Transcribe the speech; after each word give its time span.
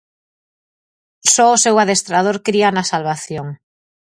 Só 1.33 1.45
o 1.55 1.61
seu 1.63 1.75
adestrador 1.83 2.37
cría 2.47 2.69
na 2.71 2.83
salvación. 2.91 3.47